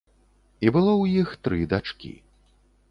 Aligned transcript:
І 0.67 0.71
было 0.77 0.93
ў 1.01 1.21
іх 1.25 1.37
тры 1.49 1.59
дачкі. 1.77 2.13